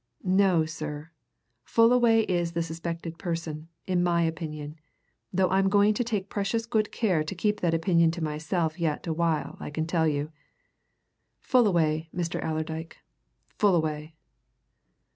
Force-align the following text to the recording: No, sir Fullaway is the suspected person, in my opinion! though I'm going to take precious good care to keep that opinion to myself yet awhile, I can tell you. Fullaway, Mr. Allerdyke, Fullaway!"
No, 0.23 0.65
sir 0.65 1.11
Fullaway 1.63 2.21
is 2.23 2.53
the 2.53 2.63
suspected 2.63 3.19
person, 3.19 3.67
in 3.85 4.01
my 4.01 4.23
opinion! 4.23 4.79
though 5.31 5.51
I'm 5.51 5.69
going 5.69 5.93
to 5.93 6.03
take 6.03 6.27
precious 6.27 6.65
good 6.65 6.91
care 6.91 7.23
to 7.23 7.35
keep 7.35 7.59
that 7.59 7.75
opinion 7.75 8.09
to 8.17 8.23
myself 8.23 8.79
yet 8.79 9.05
awhile, 9.05 9.57
I 9.59 9.69
can 9.69 9.85
tell 9.85 10.07
you. 10.07 10.31
Fullaway, 11.39 12.09
Mr. 12.15 12.41
Allerdyke, 12.43 12.97
Fullaway!" 13.59 14.15